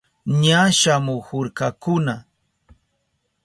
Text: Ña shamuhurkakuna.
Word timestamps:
Ña 0.41 0.61
shamuhurkakuna. 0.79 2.15